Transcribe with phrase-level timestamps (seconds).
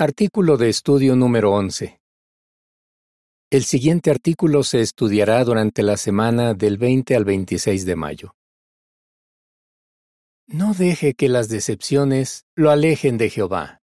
[0.00, 2.00] Artículo de estudio número 11.
[3.50, 8.36] El siguiente artículo se estudiará durante la semana del 20 al 26 de mayo.
[10.46, 13.82] No deje que las decepciones lo alejen de Jehová.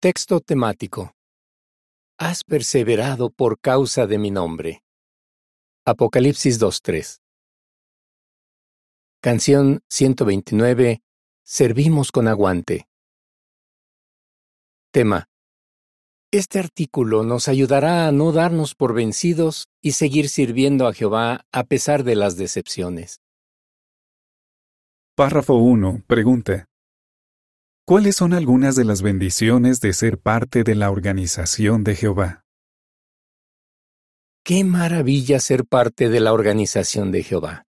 [0.00, 1.12] Texto temático.
[2.16, 4.82] Has perseverado por causa de mi nombre.
[5.84, 7.20] Apocalipsis 2.3.
[9.20, 11.02] Canción 129.
[11.44, 12.88] Servimos con aguante.
[14.96, 15.28] Tema.
[16.32, 21.64] Este artículo nos ayudará a no darnos por vencidos y seguir sirviendo a Jehová a
[21.64, 23.20] pesar de las decepciones.
[25.14, 26.04] Párrafo 1.
[26.06, 26.64] Pregunta.
[27.86, 32.40] ¿Cuáles son algunas de las bendiciones de ser parte de la organización de Jehová?
[34.46, 37.66] Qué maravilla ser parte de la organización de Jehová.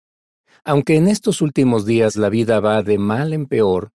[0.63, 3.94] Aunque en estos últimos días la vida va de mal en peor,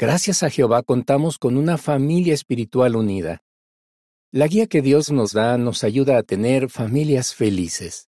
[0.00, 3.42] Gracias a Jehová contamos con una familia espiritual unida.
[4.30, 8.08] La guía que Dios nos da nos ayuda a tener familias felices.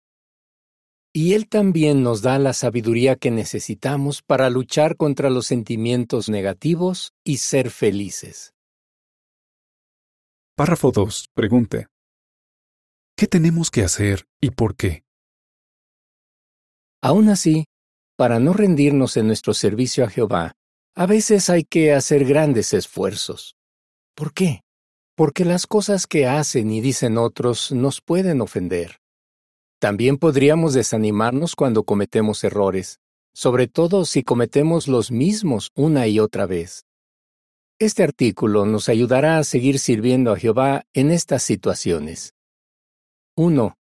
[1.12, 7.12] Y Él también nos da la sabiduría que necesitamos para luchar contra los sentimientos negativos
[7.23, 8.53] y ser felices.
[10.57, 11.29] Párrafo 2.
[11.34, 11.87] Pregunte.
[13.17, 15.05] ¿Qué tenemos que hacer y por qué?
[17.01, 17.67] Aún así,
[18.17, 20.57] para no rendirnos en nuestro servicio a Jehová,
[20.97, 23.55] a veces hay que hacer grandes esfuerzos.
[24.14, 24.62] ¿Por qué?
[25.14, 28.98] Porque las cosas que hacen y dicen otros nos pueden ofender.
[29.78, 32.98] También podríamos desanimarnos cuando cometemos errores,
[33.34, 36.86] sobre todo si cometemos los mismos una y otra vez.
[37.78, 42.33] Este artículo nos ayudará a seguir sirviendo a Jehová en estas situaciones.
[43.36, 43.77] 1.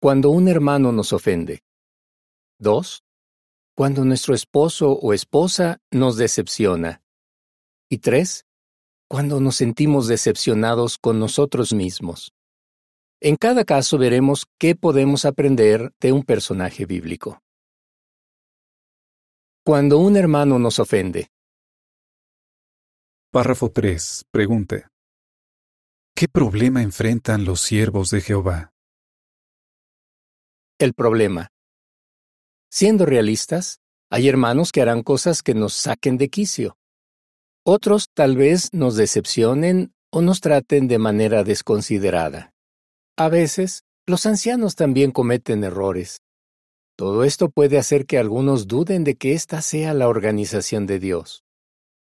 [0.00, 1.64] Cuando un hermano nos ofende.
[2.60, 3.02] 2
[3.76, 7.02] cuando nuestro esposo o esposa nos decepciona.
[7.90, 8.46] Y tres,
[9.06, 12.32] cuando nos sentimos decepcionados con nosotros mismos.
[13.20, 17.42] En cada caso veremos qué podemos aprender de un personaje bíblico.
[19.62, 21.28] Cuando un hermano nos ofende.
[23.30, 24.24] Párrafo 3.
[24.30, 24.86] Pregunte.
[26.14, 28.70] ¿Qué problema enfrentan los siervos de Jehová?
[30.78, 31.50] El problema.
[32.70, 36.76] Siendo realistas, hay hermanos que harán cosas que nos saquen de quicio.
[37.64, 42.52] Otros tal vez nos decepcionen o nos traten de manera desconsiderada.
[43.16, 46.20] A veces, los ancianos también cometen errores.
[46.96, 51.44] Todo esto puede hacer que algunos duden de que esta sea la organización de Dios.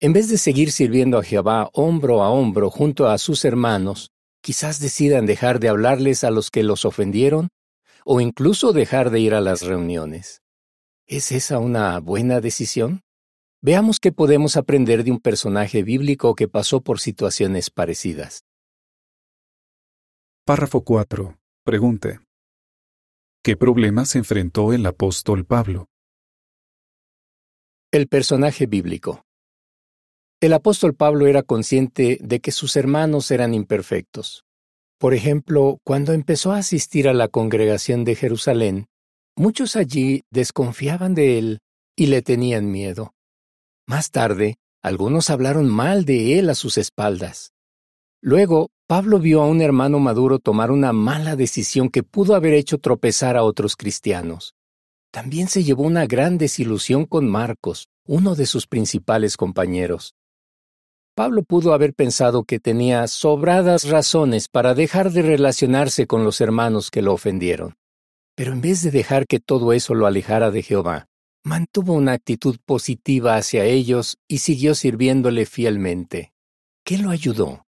[0.00, 4.80] En vez de seguir sirviendo a Jehová hombro a hombro junto a sus hermanos, quizás
[4.80, 7.48] decidan dejar de hablarles a los que los ofendieron
[8.04, 10.41] o incluso dejar de ir a las reuniones.
[11.06, 13.02] ¿Es esa una buena decisión?
[13.60, 18.44] Veamos qué podemos aprender de un personaje bíblico que pasó por situaciones parecidas.
[20.44, 21.38] Párrafo 4.
[21.64, 22.20] Pregunte.
[23.44, 25.86] ¿Qué problemas enfrentó el apóstol Pablo?
[27.92, 29.24] El personaje bíblico.
[30.40, 34.44] El apóstol Pablo era consciente de que sus hermanos eran imperfectos.
[34.98, 38.86] Por ejemplo, cuando empezó a asistir a la congregación de Jerusalén,
[39.36, 41.58] Muchos allí desconfiaban de él
[41.96, 43.14] y le tenían miedo.
[43.86, 47.52] Más tarde, algunos hablaron mal de él a sus espaldas.
[48.20, 52.76] Luego, Pablo vio a un hermano maduro tomar una mala decisión que pudo haber hecho
[52.78, 54.54] tropezar a otros cristianos.
[55.10, 60.14] También se llevó una gran desilusión con Marcos, uno de sus principales compañeros.
[61.14, 66.90] Pablo pudo haber pensado que tenía sobradas razones para dejar de relacionarse con los hermanos
[66.90, 67.74] que lo ofendieron.
[68.42, 71.06] Pero en vez de dejar que todo eso lo alejara de Jehová,
[71.44, 76.32] mantuvo una actitud positiva hacia ellos y siguió sirviéndole fielmente.
[76.84, 77.68] ¿Qué lo ayudó?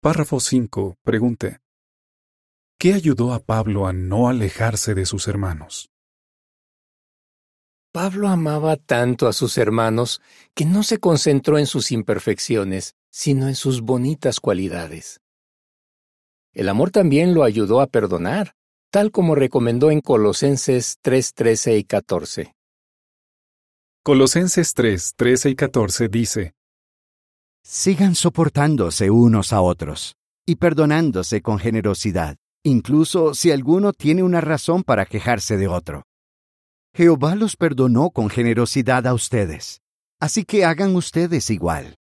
[0.00, 0.96] Párrafo 5.
[1.04, 1.60] Pregunte.
[2.76, 5.88] ¿Qué ayudó a Pablo a no alejarse de sus hermanos?
[7.92, 10.20] Pablo amaba tanto a sus hermanos
[10.56, 15.20] que no se concentró en sus imperfecciones, sino en sus bonitas cualidades.
[16.52, 18.56] El amor también lo ayudó a perdonar,
[18.92, 22.54] tal como recomendó en Colosenses 3, 13 y 14.
[24.04, 26.52] Colosenses 3, 13 y 14 dice,
[27.64, 34.82] Sigan soportándose unos a otros y perdonándose con generosidad, incluso si alguno tiene una razón
[34.82, 36.02] para quejarse de otro.
[36.94, 39.80] Jehová los perdonó con generosidad a ustedes,
[40.20, 41.94] así que hagan ustedes igual.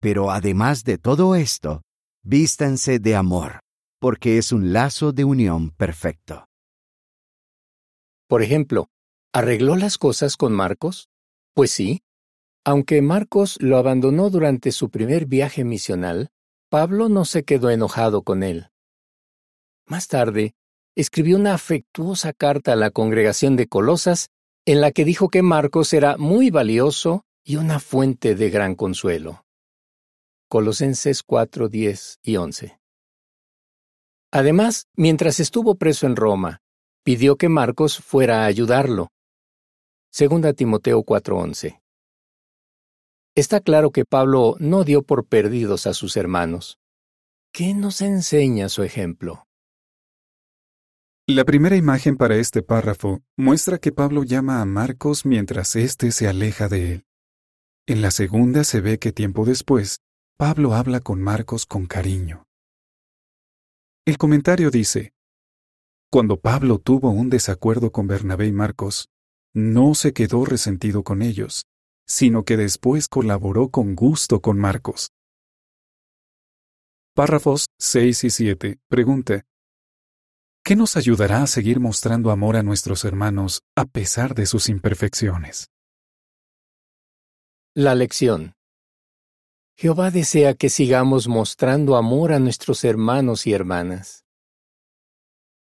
[0.00, 1.82] Pero además de todo esto,
[2.22, 3.58] vístanse de amor
[4.00, 6.48] porque es un lazo de unión perfecto.
[8.26, 8.88] Por ejemplo,
[9.32, 11.08] ¿arregló las cosas con Marcos?
[11.54, 12.02] Pues sí.
[12.64, 16.30] Aunque Marcos lo abandonó durante su primer viaje misional,
[16.70, 18.70] Pablo no se quedó enojado con él.
[19.86, 20.54] Más tarde,
[20.94, 24.28] escribió una afectuosa carta a la congregación de Colosas
[24.66, 29.44] en la que dijo que Marcos era muy valioso y una fuente de gran consuelo.
[30.48, 32.79] Colosenses 4, 10 y 11.
[34.32, 36.60] Además, mientras estuvo preso en Roma,
[37.04, 39.08] pidió que Marcos fuera a ayudarlo.
[40.12, 41.80] Segunda Timoteo 4:11.
[43.34, 46.78] Está claro que Pablo no dio por perdidos a sus hermanos.
[47.52, 49.46] ¿Qué nos enseña su ejemplo?
[51.26, 56.28] La primera imagen para este párrafo muestra que Pablo llama a Marcos mientras éste se
[56.28, 57.04] aleja de él.
[57.86, 60.00] En la segunda se ve que tiempo después,
[60.36, 62.49] Pablo habla con Marcos con cariño.
[64.10, 65.12] El comentario dice,
[66.10, 69.08] Cuando Pablo tuvo un desacuerdo con Bernabé y Marcos,
[69.54, 71.64] no se quedó resentido con ellos,
[72.08, 75.12] sino que después colaboró con gusto con Marcos.
[77.14, 78.80] Párrafos 6 y 7.
[78.88, 79.44] Pregunta.
[80.64, 85.68] ¿Qué nos ayudará a seguir mostrando amor a nuestros hermanos a pesar de sus imperfecciones?
[87.76, 88.54] La lección.
[89.80, 94.26] Jehová desea que sigamos mostrando amor a nuestros hermanos y hermanas.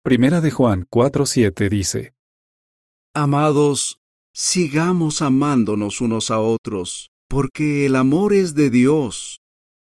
[0.02, 2.14] Primera de Juan 4:7 dice,
[3.14, 3.99] Amados,
[4.32, 9.43] sigamos amándonos unos a otros, porque el amor es de Dios,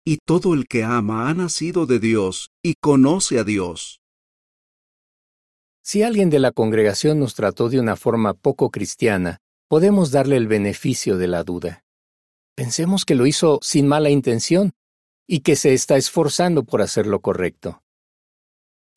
[0.05, 4.02] y todo el que ama ha nacido de Dios y conoce a Dios.
[5.82, 10.46] Si alguien de la congregación nos trató de una forma poco cristiana, podemos darle el
[10.46, 11.84] beneficio de la duda.
[12.61, 14.73] Pensemos que lo hizo sin mala intención
[15.27, 17.83] y que se está esforzando por hacer lo correcto.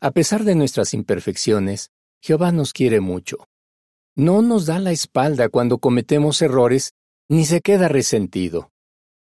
[0.02, 3.48] A pesar de nuestras imperfecciones, Jehová nos quiere mucho
[4.16, 6.94] no nos da la espalda cuando cometemos errores
[7.30, 8.72] ni se queda resentido.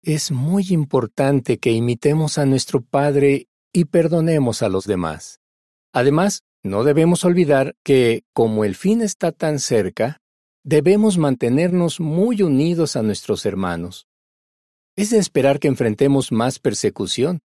[0.02, 5.40] Es muy importante que imitemos a nuestro Padre y perdonemos a los demás.
[5.92, 10.18] Además, no debemos olvidar que, como el fin está tan cerca,
[10.62, 14.05] debemos mantenernos muy unidos a nuestros hermanos.
[14.96, 17.40] Es de esperar que enfrentemos más persecución,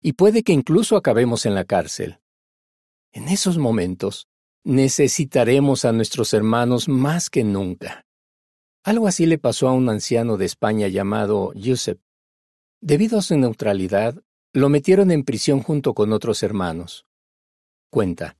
[0.00, 2.20] y puede que incluso acabemos en la cárcel.
[3.12, 4.28] En esos momentos,
[4.64, 8.06] necesitaremos a nuestros hermanos más que nunca.
[8.84, 12.00] Algo así le pasó a un anciano de España llamado Josep.
[12.80, 14.22] Debido a su neutralidad,
[14.52, 17.06] lo metieron en prisión junto con otros hermanos.
[17.90, 18.36] Cuenta.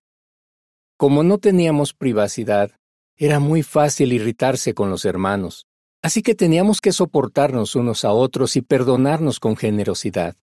[0.97, 2.73] Como no teníamos privacidad,
[3.17, 5.67] era muy fácil irritarse con los hermanos,
[6.03, 10.37] así que teníamos que soportarnos unos a otros y perdonarnos con generosidad.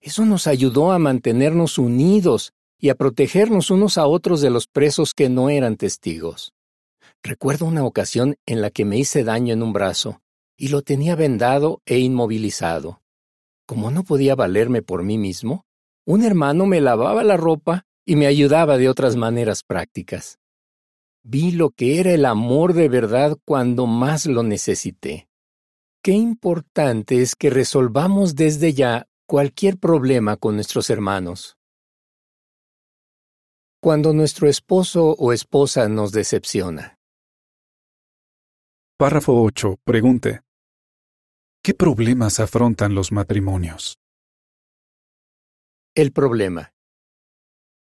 [0.00, 5.14] Eso nos ayudó a mantenernos unidos y a protegernos unos a otros de los presos
[5.14, 6.52] que no eran testigos.
[7.22, 10.20] Recuerdo una ocasión en la que me hice daño en un brazo
[10.56, 13.00] y lo tenía vendado e inmovilizado.
[13.66, 15.64] Como no podía valerme por mí mismo,
[16.04, 20.38] un hermano me lavaba la ropa y me ayudaba de otras maneras prácticas.
[21.28, 25.28] Vi lo que era el amor de verdad cuando más lo necesité.
[26.00, 31.58] Qué importante es que resolvamos desde ya cualquier problema con nuestros hermanos.
[33.82, 36.96] Cuando nuestro esposo o esposa nos decepciona.
[38.96, 39.80] Párrafo 8.
[39.82, 40.42] Pregunte.
[41.60, 43.98] ¿Qué problemas afrontan los matrimonios?
[45.92, 46.75] El problema.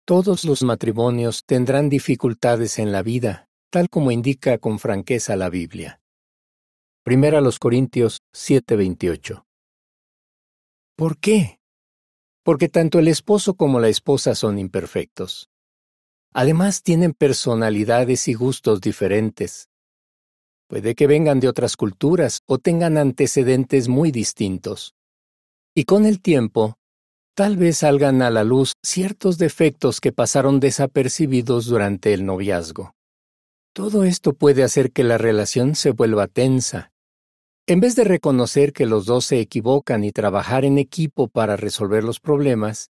[0.08, 6.00] Todos los matrimonios tendrán dificultades en la vida, tal como indica con franqueza la Biblia.
[7.04, 9.48] Primera los Corintios 7:28.
[10.96, 11.60] ¿Por qué?
[12.44, 15.50] Porque tanto el esposo como la esposa son imperfectos.
[16.34, 19.70] Además tienen personalidades y gustos diferentes.
[20.68, 24.94] Puede que vengan de otras culturas o tengan antecedentes muy distintos.
[25.74, 26.78] Y con el tiempo,
[27.36, 32.94] tal vez salgan a la luz ciertos defectos que pasaron desapercibidos durante el noviazgo.
[33.74, 36.92] Todo esto puede hacer que la relación se vuelva tensa.
[37.68, 42.06] En vez de reconocer que los dos se equivocan y trabajar en equipo para resolver
[42.06, 42.90] los problemas,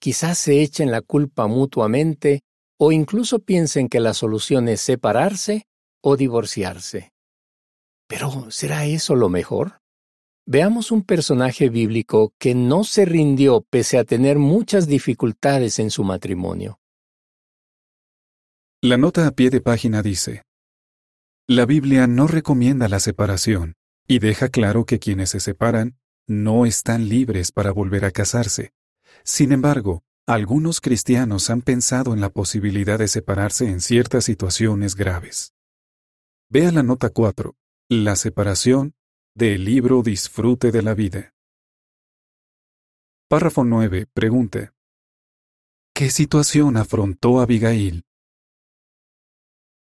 [0.00, 2.40] quizás se echen la culpa mutuamente
[2.80, 5.66] o incluso piensen que la solución es separarse
[6.02, 7.12] o divorciarse.
[8.08, 9.83] Pero ¿será eso lo mejor?
[10.46, 16.04] Veamos un personaje bíblico que no se rindió pese a tener muchas dificultades en su
[16.04, 16.80] matrimonio.
[18.82, 20.42] La nota a pie de página dice,
[21.48, 25.96] La Biblia no recomienda la separación y deja claro que quienes se separan
[26.26, 28.72] no están libres para volver a casarse.
[29.22, 35.54] Sin embargo, algunos cristianos han pensado en la posibilidad de separarse en ciertas situaciones graves.
[36.50, 37.56] Vea la nota 4.
[37.88, 38.94] La separación
[39.36, 41.34] del libro Disfrute de la vida.
[43.28, 44.06] Párrafo 9.
[44.14, 44.72] Pregunta.
[45.92, 48.04] ¿Qué situación afrontó Abigail?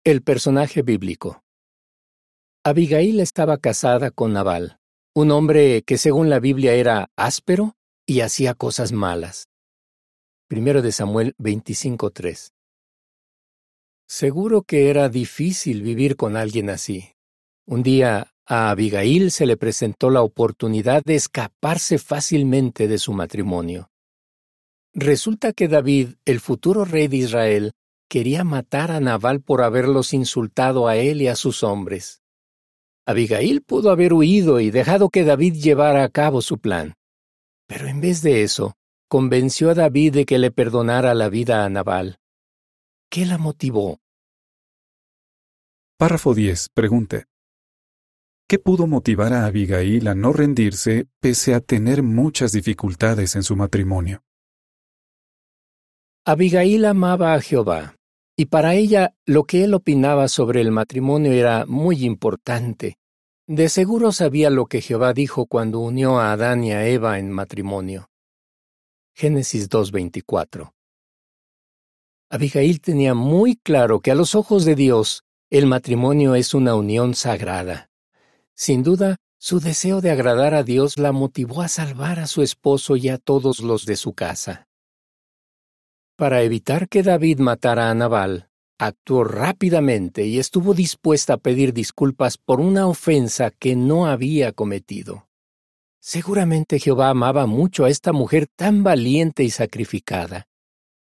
[0.04, 1.44] El personaje bíblico.
[2.64, 4.80] Abigail estaba casada con Nabal,
[5.14, 7.76] un hombre que según la Biblia era áspero
[8.06, 9.48] y hacía cosas malas.
[10.48, 12.52] Primero de Samuel 25:3.
[14.08, 17.12] Seguro que era difícil vivir con alguien así.
[17.66, 23.90] Un día a Abigail se le presentó la oportunidad de escaparse fácilmente de su matrimonio.
[24.94, 27.72] Resulta que David, el futuro rey de Israel,
[28.08, 32.22] quería matar a Nabal por haberlos insultado a él y a sus hombres.
[33.04, 36.94] Abigail pudo haber huido y dejado que David llevara a cabo su plan.
[37.66, 38.74] Pero en vez de eso,
[39.08, 42.18] convenció a David de que le perdonara la vida a Nabal.
[43.10, 43.98] ¿Qué la motivó?
[45.98, 46.68] Párrafo 10.
[46.74, 47.26] Pregunta.
[48.48, 53.56] ¿Qué pudo motivar a Abigail a no rendirse pese a tener muchas dificultades en su
[53.56, 54.22] matrimonio?
[56.24, 57.96] Abigail amaba a Jehová,
[58.36, 62.98] y para ella lo que él opinaba sobre el matrimonio era muy importante.
[63.48, 67.32] De seguro sabía lo que Jehová dijo cuando unió a Adán y a Eva en
[67.32, 68.10] matrimonio.
[69.12, 70.72] Génesis 2.24
[72.30, 77.16] Abigail tenía muy claro que a los ojos de Dios el matrimonio es una unión
[77.16, 77.90] sagrada.
[78.56, 82.96] Sin duda, su deseo de agradar a Dios la motivó a salvar a su esposo
[82.96, 84.66] y a todos los de su casa.
[86.16, 88.48] Para evitar que David matara a Nabal,
[88.78, 95.28] actuó rápidamente y estuvo dispuesta a pedir disculpas por una ofensa que no había cometido.
[96.00, 100.48] Seguramente Jehová amaba mucho a esta mujer tan valiente y sacrificada.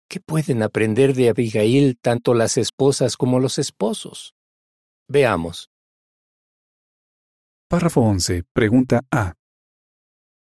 [0.08, 4.34] ¿Qué pueden aprender de Abigail tanto las esposas como los esposos?
[5.08, 5.73] Veamos.
[7.68, 8.44] Párrafo 11.
[8.52, 9.34] Pregunta A.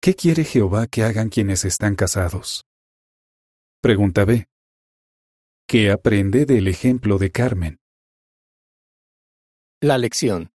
[0.02, 2.64] ¿Qué quiere Jehová que hagan quienes están casados?
[3.80, 4.46] Pregunta B.
[5.68, 7.78] ¿Qué aprende del ejemplo de Carmen?
[9.80, 10.50] La lección.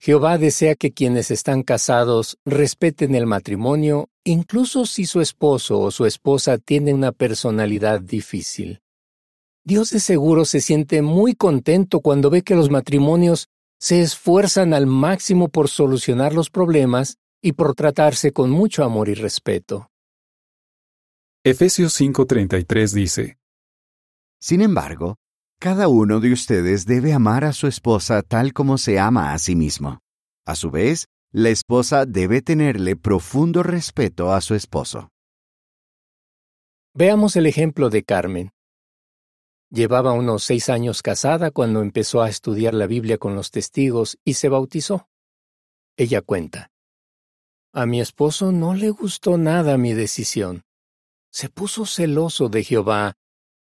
[0.00, 6.06] Jehová desea que quienes están casados respeten el matrimonio, incluso si su esposo o su
[6.06, 8.80] esposa tiene una personalidad difícil.
[9.64, 14.86] Dios de seguro se siente muy contento cuando ve que los matrimonios se esfuerzan al
[14.86, 19.90] máximo por solucionar los problemas y por tratarse con mucho amor y respeto.
[21.44, 23.38] Efesios 5:33 dice,
[24.40, 25.16] Sin embargo,
[25.60, 29.54] cada uno de ustedes debe amar a su esposa tal como se ama a sí
[29.54, 30.00] mismo.
[30.44, 35.10] A su vez, la esposa debe tenerle profundo respeto a su esposo.
[36.94, 38.50] Veamos el ejemplo de Carmen.
[39.76, 44.32] Llevaba unos seis años casada cuando empezó a estudiar la Biblia con los testigos y
[44.32, 45.06] se bautizó.
[45.98, 46.70] Ella cuenta.
[47.74, 50.62] A mi esposo no le gustó nada mi decisión.
[51.30, 53.18] Se puso celoso de Jehová,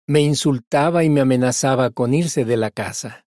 [0.06, 3.26] me insultaba y me amenazaba con irse de la casa.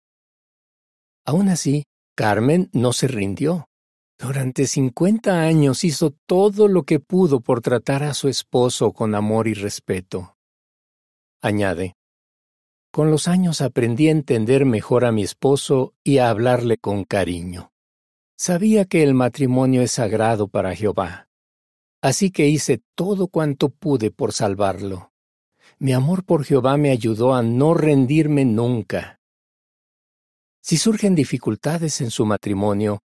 [1.23, 1.83] Aún así,
[2.15, 3.69] Carmen no se rindió.
[4.17, 9.47] Durante cincuenta años hizo todo lo que pudo por tratar a su esposo con amor
[9.47, 10.35] y respeto.
[11.43, 11.93] Añade,
[12.91, 17.71] con los años aprendí a entender mejor a mi esposo y a hablarle con cariño.
[18.37, 21.29] Sabía que el matrimonio es sagrado para Jehová.
[22.01, 25.11] Así que hice todo cuanto pude por salvarlo.
[25.79, 29.19] Mi amor por Jehová me ayudó a no rendirme nunca.
[30.61, 33.01] Si surgen dificultades en su matrimonio,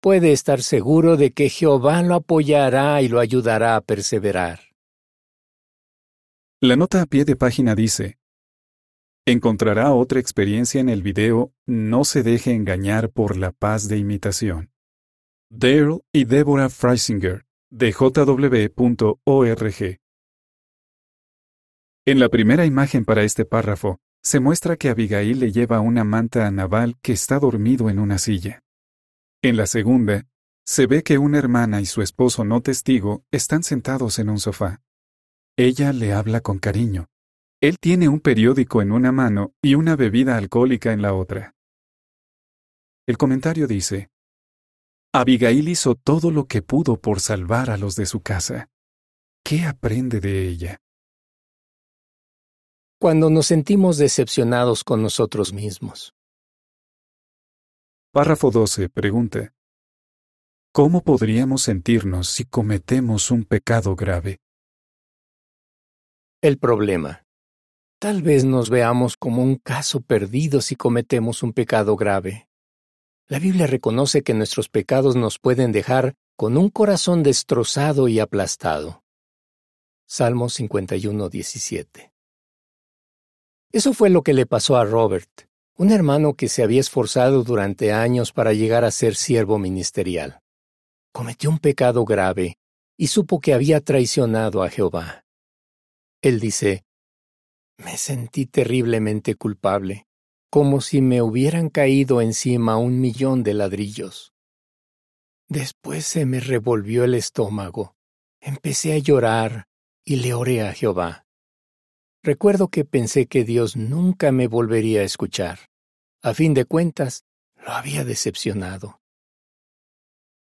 [0.00, 4.60] puede estar seguro de que Jehová lo apoyará y lo ayudará a perseverar.
[6.60, 8.18] La nota a pie de página dice,
[9.28, 14.70] Encontrará otra experiencia en el video No se deje engañar por la paz de imitación.
[15.50, 19.20] Daryl y Deborah Freisinger, de jw.org.
[22.06, 26.46] En la primera imagen para este párrafo, se muestra que Abigail le lleva una manta
[26.46, 28.62] a Nabal que está dormido en una silla.
[29.42, 30.26] En la segunda,
[30.64, 34.80] se ve que una hermana y su esposo no testigo están sentados en un sofá.
[35.54, 37.10] Ella le habla con cariño,
[37.60, 41.54] él tiene un periódico en una mano y una bebida alcohólica en la otra.
[43.06, 44.10] El comentario dice,
[45.12, 48.68] Abigail hizo todo lo que pudo por salvar a los de su casa.
[49.42, 50.78] ¿Qué aprende de ella?
[53.00, 56.12] Cuando nos sentimos decepcionados con nosotros mismos.
[58.12, 58.88] Párrafo 12.
[58.88, 59.54] Pregunta.
[60.72, 64.38] ¿Cómo podríamos sentirnos si cometemos un pecado grave?
[66.42, 67.27] El problema.
[68.00, 72.48] Tal vez nos veamos como un caso perdido si cometemos un pecado grave.
[73.26, 79.02] La Biblia reconoce que nuestros pecados nos pueden dejar con un corazón destrozado y aplastado.
[80.06, 82.12] Salmo 51, 17.
[83.72, 87.92] Eso fue lo que le pasó a Robert, un hermano que se había esforzado durante
[87.92, 90.40] años para llegar a ser siervo ministerial.
[91.12, 92.58] Cometió un pecado grave
[92.96, 95.24] y supo que había traicionado a Jehová.
[96.22, 96.84] Él dice,
[97.78, 100.06] Me sentí terriblemente culpable,
[100.50, 104.32] como si me hubieran caído encima un millón de ladrillos.
[105.48, 107.94] Después se me revolvió el estómago,
[108.40, 109.68] empecé a llorar
[110.04, 111.26] y le oré a Jehová.
[112.22, 115.70] Recuerdo que pensé que Dios nunca me volvería a escuchar.
[116.20, 117.24] A fin de cuentas,
[117.56, 119.00] lo había decepcionado.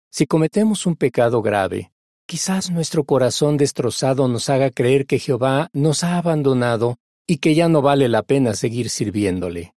[0.09, 1.91] Si cometemos un pecado grave,
[2.25, 7.67] quizás nuestro corazón destrozado nos haga creer que Jehová nos ha abandonado y que ya
[7.67, 9.75] no vale la pena seguir sirviéndole.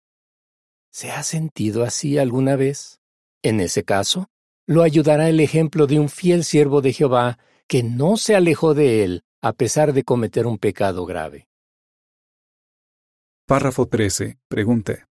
[0.91, 2.99] ¿Se ha sentido así alguna vez?
[3.41, 4.29] En ese caso,
[4.67, 9.03] lo ayudará el ejemplo de un fiel siervo de Jehová que no se alejó de
[9.03, 11.47] él a pesar de cometer un pecado grave.
[13.47, 14.37] Párrafo 13.
[14.47, 15.07] Pregunta.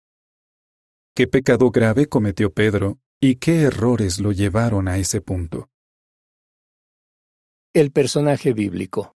[1.14, 5.70] ¿Qué pecado grave cometió Pedro y qué errores lo llevaron a ese punto?
[7.72, 9.17] El personaje bíblico.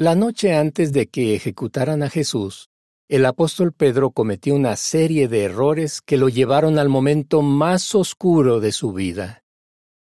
[0.00, 2.70] La noche antes de que ejecutaran a Jesús,
[3.10, 8.60] el apóstol Pedro cometió una serie de errores que lo llevaron al momento más oscuro
[8.60, 9.44] de su vida.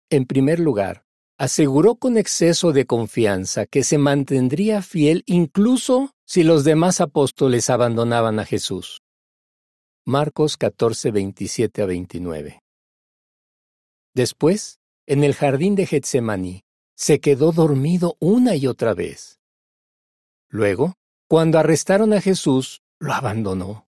[0.08, 1.06] En primer lugar,
[1.38, 8.38] aseguró con exceso de confianza que se mantendría fiel incluso si los demás apóstoles abandonaban
[8.38, 9.00] a Jesús.
[10.06, 12.60] Marcos 14, 27 a 29.
[14.14, 14.78] Después,
[15.08, 16.62] en el jardín de Getsemaní,
[16.94, 19.39] se quedó dormido una y otra vez.
[20.50, 20.94] Luego,
[21.28, 23.86] cuando arrestaron a Jesús, lo abandonó.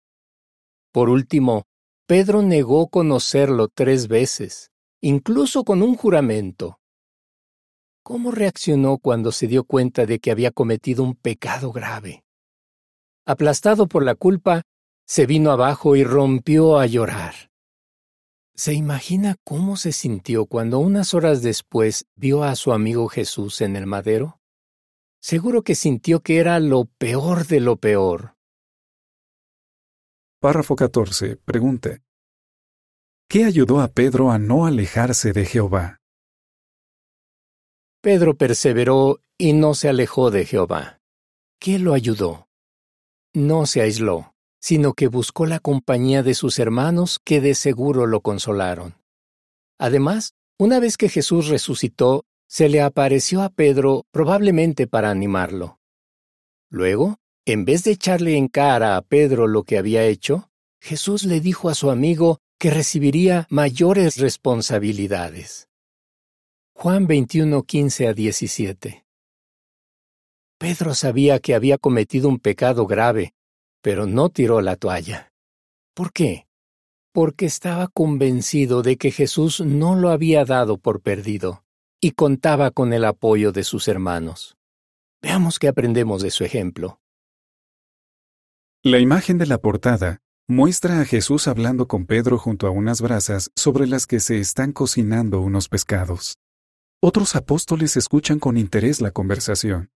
[0.92, 1.64] Por último,
[2.06, 6.78] Pedro negó conocerlo tres veces, incluso con un juramento.
[8.04, 12.24] ¿Cómo reaccionó cuando se dio cuenta de que había cometido un pecado grave?
[13.26, 14.62] Aplastado por la culpa,
[15.06, 17.50] se vino abajo y rompió a llorar.
[18.54, 23.76] ¿Se imagina cómo se sintió cuando unas horas después vio a su amigo Jesús en
[23.76, 24.41] el madero?
[25.22, 28.34] Seguro que sintió que era lo peor de lo peor.
[30.40, 31.36] Párrafo 14.
[31.36, 32.02] Pregunta.
[33.28, 36.00] ¿Qué ayudó a Pedro a no alejarse de Jehová?
[38.00, 40.98] Pedro perseveró y no se alejó de Jehová.
[41.60, 42.48] ¿Qué lo ayudó?
[43.32, 48.22] No se aisló, sino que buscó la compañía de sus hermanos que de seguro lo
[48.22, 48.96] consolaron.
[49.78, 55.80] Además, una vez que Jesús resucitó, se le apareció a Pedro probablemente para animarlo.
[56.68, 61.40] Luego, en vez de echarle en cara a Pedro lo que había hecho, Jesús le
[61.40, 65.70] dijo a su amigo que recibiría mayores responsabilidades.
[66.74, 69.06] Juan 21, 15 a 17.
[70.58, 73.32] Pedro sabía que había cometido un pecado grave,
[73.80, 75.32] pero no tiró la toalla.
[75.94, 76.46] ¿Por qué?
[77.14, 81.62] Porque estaba convencido de que Jesús no lo había dado por perdido
[82.04, 84.56] y contaba con el apoyo de sus hermanos.
[85.22, 87.00] Veamos qué aprendemos de su ejemplo.
[88.82, 93.52] La imagen de la portada muestra a Jesús hablando con Pedro junto a unas brasas
[93.54, 96.38] sobre las que se están cocinando unos pescados.
[97.00, 99.92] Otros apóstoles escuchan con interés la conversación.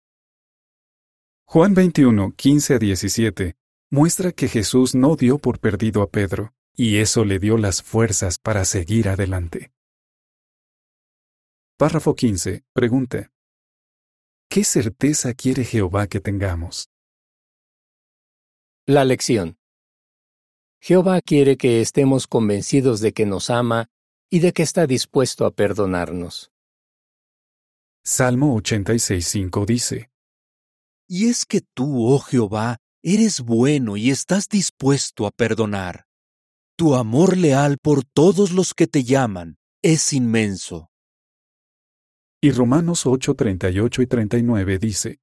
[1.45, 3.57] Juan 21, 15 a 17
[3.91, 8.39] muestra que Jesús no dio por perdido a Pedro, y eso le dio las fuerzas
[8.39, 9.73] para seguir adelante.
[11.79, 12.65] Párrafo 15.
[12.73, 13.31] Pregunta.
[14.49, 16.89] ¿Qué certeza quiere Jehová que tengamos?
[18.87, 19.59] La lección.
[20.81, 23.91] Jehová quiere que estemos convencidos de que nos ama
[24.31, 26.51] y de que está dispuesto a perdonarnos.
[28.03, 30.11] Salmo 86.5 dice,
[31.07, 36.07] y es que tú, oh Jehová, eres bueno y estás dispuesto a perdonar.
[36.79, 40.89] Tu amor leal por todos los que te llaman es inmenso.
[42.47, 45.19] Y Romanos 8, 38 y 39 dice,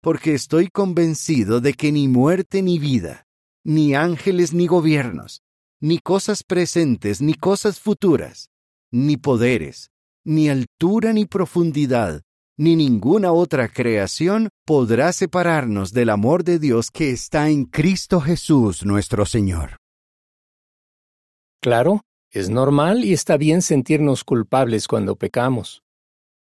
[0.00, 3.26] Porque estoy convencido de que ni muerte ni vida,
[3.64, 5.42] ni ángeles ni gobiernos,
[5.80, 8.48] ni cosas presentes ni cosas futuras,
[8.92, 9.90] ni poderes,
[10.24, 12.22] ni altura ni profundidad,
[12.56, 18.84] ni ninguna otra creación podrá separarnos del amor de Dios que está en Cristo Jesús
[18.84, 19.78] nuestro Señor.
[21.60, 25.82] Claro, es normal y está bien sentirnos culpables cuando pecamos,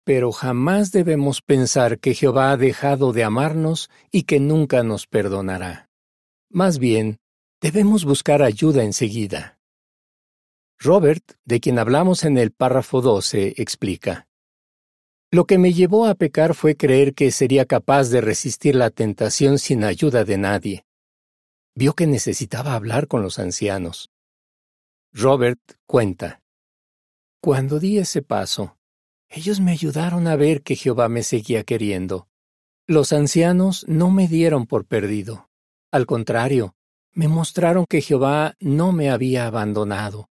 [0.07, 5.89] pero jamás debemos pensar que Jehová ha dejado de amarnos y que nunca nos perdonará.
[6.49, 7.17] Más bien,
[7.59, 9.59] debemos buscar ayuda enseguida.
[10.79, 14.29] Robert, de quien hablamos en el párrafo 12, explica.
[15.29, 19.59] Lo que me llevó a pecar fue creer que sería capaz de resistir la tentación
[19.59, 20.85] sin ayuda de nadie.
[21.75, 24.09] Vio que necesitaba hablar con los ancianos.
[25.11, 26.41] Robert cuenta.
[27.41, 28.76] Cuando di ese paso,
[29.29, 32.27] ellos me ayudaron a ver que Jehová me seguía queriendo.
[32.87, 35.49] Los ancianos no me dieron por perdido.
[35.91, 36.75] Al contrario,
[37.11, 40.29] me mostraron que Jehová no me había abandonado.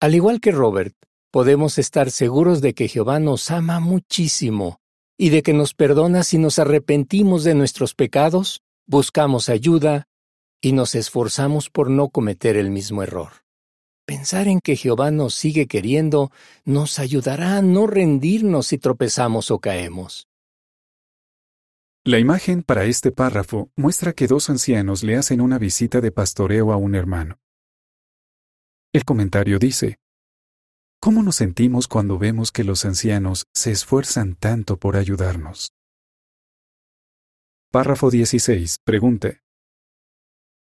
[0.00, 0.94] Al igual que Robert,
[1.30, 4.80] podemos estar seguros de que Jehová nos ama muchísimo
[5.16, 10.08] y de que nos perdona si nos arrepentimos de nuestros pecados, buscamos ayuda
[10.60, 13.43] y nos esforzamos por no cometer el mismo error.
[14.06, 16.30] Pensar en que Jehová nos sigue queriendo
[16.64, 20.28] nos ayudará a no rendirnos si tropezamos o caemos.
[22.04, 26.70] La imagen para este párrafo muestra que dos ancianos le hacen una visita de pastoreo
[26.70, 27.38] a un hermano.
[28.92, 29.96] El comentario dice,
[31.00, 35.72] ¿Cómo nos sentimos cuando vemos que los ancianos se esfuerzan tanto por ayudarnos?
[37.70, 38.76] Párrafo 16.
[38.84, 39.43] Pregunta.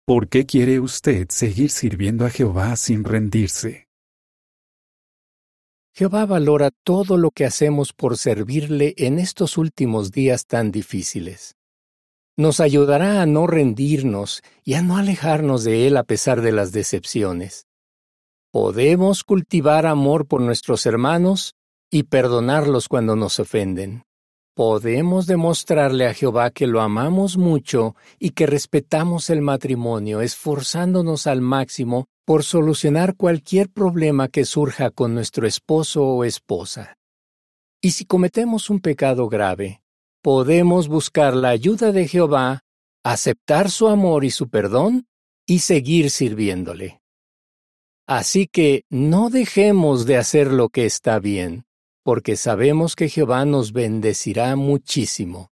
[0.05, 3.87] ¿Por qué quiere usted seguir sirviendo a Jehová sin rendirse?
[5.93, 11.55] Jehová valora todo lo que hacemos por servirle en estos últimos días tan difíciles.
[12.35, 16.71] Nos ayudará a no rendirnos y a no alejarnos de Él a pesar de las
[16.71, 17.67] decepciones.
[18.51, 21.53] Podemos cultivar amor por nuestros hermanos
[21.91, 24.03] y perdonarlos cuando nos ofenden.
[24.63, 31.41] Podemos demostrarle a Jehová que lo amamos mucho y que respetamos el matrimonio, esforzándonos al
[31.41, 36.99] máximo por solucionar cualquier problema que surja con nuestro esposo o esposa.
[37.81, 39.81] Y si cometemos un pecado grave,
[40.21, 42.61] podemos buscar la ayuda de Jehová,
[43.03, 45.07] aceptar su amor y su perdón
[45.47, 47.01] y seguir sirviéndole.
[48.05, 51.65] Así que no dejemos de hacer lo que está bien,
[52.03, 55.51] porque sabemos que Jehová nos bendecirá muchísimo.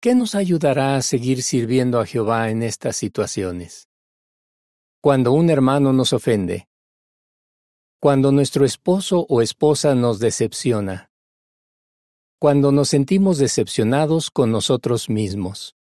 [0.00, 3.88] ¿Qué nos ayudará a seguir sirviendo a Jehová en estas situaciones?
[5.02, 6.68] cuando un hermano nos ofende,
[8.00, 11.10] cuando nuestro esposo o esposa nos decepciona,
[12.38, 15.74] cuando nos sentimos decepcionados con nosotros mismos.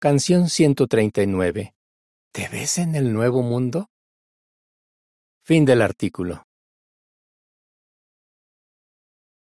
[0.00, 1.74] Canción 139.
[2.32, 3.90] ¿Te ves en el nuevo mundo?
[5.44, 6.47] Fin del artículo.